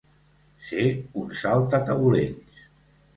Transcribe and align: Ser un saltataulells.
Ser 0.69 0.85
un 1.23 1.27
saltataulells. 1.41 2.57